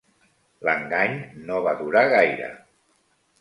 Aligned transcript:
L'engany 0.67 1.13
no 1.51 1.59
va 1.67 1.75
durar 1.83 2.03
gaire. 2.15 2.49